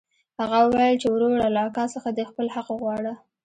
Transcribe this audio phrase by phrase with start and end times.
[0.39, 3.13] هغه وويل چې وروره له اکا څخه دې خپل حق وغواړه.